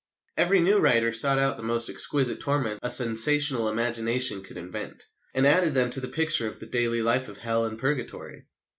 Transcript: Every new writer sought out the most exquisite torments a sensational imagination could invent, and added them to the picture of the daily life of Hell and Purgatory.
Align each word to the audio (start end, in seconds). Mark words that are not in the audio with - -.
Every 0.35 0.61
new 0.61 0.79
writer 0.79 1.11
sought 1.13 1.37
out 1.37 1.57
the 1.57 1.61
most 1.61 1.87
exquisite 1.87 2.39
torments 2.39 2.79
a 2.81 2.89
sensational 2.89 3.69
imagination 3.69 4.41
could 4.41 4.57
invent, 4.57 5.03
and 5.35 5.45
added 5.45 5.75
them 5.75 5.91
to 5.91 5.99
the 5.99 6.07
picture 6.07 6.47
of 6.47 6.59
the 6.59 6.65
daily 6.65 7.03
life 7.03 7.27
of 7.29 7.37
Hell 7.37 7.65
and 7.65 7.77
Purgatory. 7.77 8.47